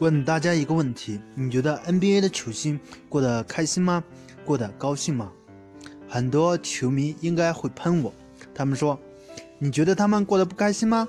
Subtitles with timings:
[0.00, 4.02] 问大家一个问题：你觉得 NBA 的球星过得开心吗？
[4.44, 5.30] 过得高兴吗？
[6.08, 8.12] 很多球迷应该会喷我，
[8.52, 8.98] 他们说
[9.58, 11.06] ：“你觉得他们过得不开心吗？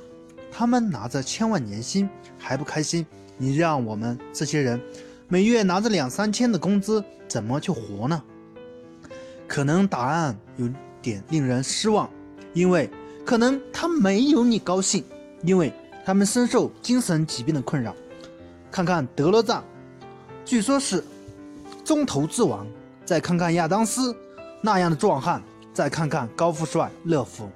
[0.52, 3.06] 他们拿着千万年薪还不开心，
[3.38, 4.80] 你让我们这些人
[5.28, 8.22] 每月拿着两三千的工资怎么去活呢？”
[9.48, 10.70] 可能答案有
[11.02, 12.10] 点令人失望，
[12.54, 12.90] 因为
[13.26, 15.04] 可能他没有你高兴，
[15.44, 15.74] 因为
[16.06, 17.96] 他们深受精神疾病的困扰。
[18.76, 19.64] 看看德罗赞，
[20.44, 21.02] 据说是
[21.86, 22.68] 中投之王；
[23.06, 24.14] 再看看亚当斯
[24.62, 25.40] 那样的壮汉；
[25.74, 27.50] 再看看高富帅乐福，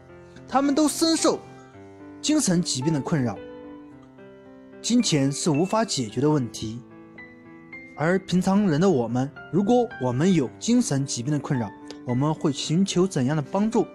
[0.47, 1.37] 他们都深受
[2.21, 3.37] 精神疾病的困扰。
[4.81, 6.79] 金钱是无法解决的问题，
[7.97, 11.69] 而平常人的我们，如果我们有精神疾病的困扰，
[12.07, 13.85] 我们会寻求怎样的帮助？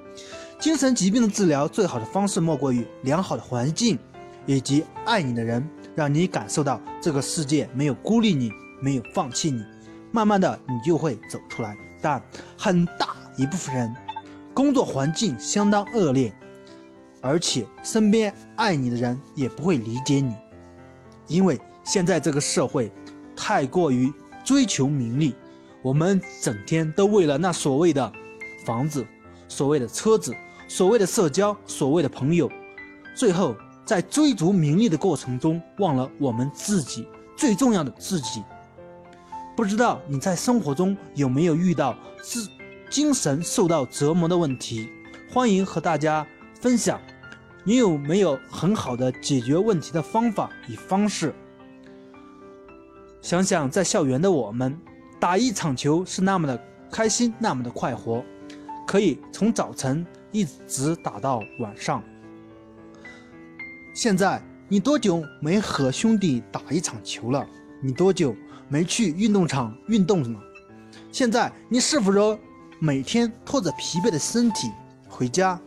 [0.60, 3.98] 精神疾病的治疗最好的方式莫过于良好的环境
[4.44, 5.66] 以及爱你的人。
[5.94, 8.50] 让你感受到这个世界没有孤立你，
[8.80, 9.64] 没有放弃你，
[10.10, 11.76] 慢慢的你就会走出来。
[12.02, 12.22] 但
[12.58, 13.94] 很大一部分人
[14.52, 16.34] 工作环境相当恶劣，
[17.20, 20.34] 而且身边爱你的人也不会理解你，
[21.28, 22.90] 因为现在这个社会
[23.36, 24.12] 太过于
[24.44, 25.34] 追求名利，
[25.80, 28.12] 我们整天都为了那所谓的
[28.66, 29.06] 房子、
[29.48, 30.34] 所谓的车子、
[30.68, 32.50] 所谓的社交、所谓的朋友，
[33.14, 33.54] 最后。
[33.84, 38.42] 在追逐名利的过程中，忘了我们自己最重要的自己。
[39.56, 42.48] 不知道你在生活中有没有遇到自
[42.90, 44.88] 精神受到折磨的问题？
[45.30, 46.26] 欢迎和大家
[46.60, 47.00] 分享，
[47.62, 51.34] 你有没有很好的解决问题的方法与方式？
[53.20, 54.78] 想想在校园的我们，
[55.20, 58.24] 打一场球是那么的开心，那么的快活，
[58.86, 62.02] 可以从早晨一直打到晚上。
[63.94, 67.46] 现在你多久没和兄弟打一场球了？
[67.80, 68.34] 你多久
[68.68, 70.40] 没去运动场运动了？
[71.12, 72.36] 现在你是否说
[72.80, 74.68] 每天拖着疲惫的身体
[75.08, 75.60] 回家，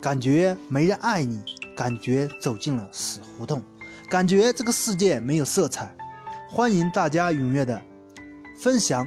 [0.00, 1.42] 感觉没人爱你，
[1.76, 3.62] 感觉走进了死胡同，
[4.08, 5.94] 感觉这个世界没有色彩？
[6.48, 7.78] 欢迎大家踊跃的
[8.58, 9.06] 分享，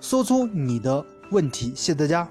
[0.00, 1.72] 说出你的问题。
[1.74, 2.28] 谢谢大家。